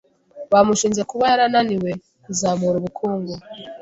[0.51, 1.91] Bamushinje kuba yarananiwe
[2.23, 3.33] kuzamura ubukungu.